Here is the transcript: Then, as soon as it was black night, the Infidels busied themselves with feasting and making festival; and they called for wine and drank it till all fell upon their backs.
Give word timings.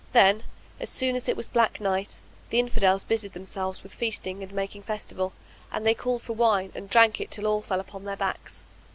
Then, 0.13 0.41
as 0.79 0.89
soon 0.89 1.15
as 1.15 1.29
it 1.29 1.37
was 1.37 1.45
black 1.45 1.79
night, 1.79 2.21
the 2.49 2.57
Infidels 2.57 3.03
busied 3.03 3.33
themselves 3.33 3.83
with 3.83 3.93
feasting 3.93 4.41
and 4.41 4.51
making 4.51 4.81
festival; 4.81 5.31
and 5.71 5.85
they 5.85 5.93
called 5.93 6.23
for 6.23 6.33
wine 6.33 6.71
and 6.73 6.89
drank 6.89 7.21
it 7.21 7.29
till 7.29 7.45
all 7.45 7.61
fell 7.61 7.79
upon 7.79 8.05
their 8.05 8.17
backs. 8.17 8.65